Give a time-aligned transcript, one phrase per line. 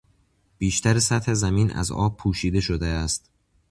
[0.57, 3.31] بیشتر سطح زمین از آب پوشیده شده است.